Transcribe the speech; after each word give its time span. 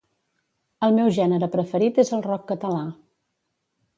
El 0.85 0.95
meu 0.99 1.09
gènere 1.17 1.49
preferit 1.57 2.01
és 2.05 2.11
el 2.19 2.25
rock 2.31 2.47
català. 2.53 2.83